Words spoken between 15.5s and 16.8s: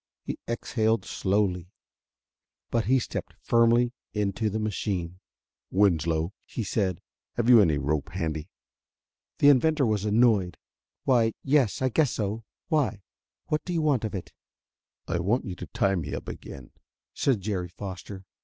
to tie me up again,"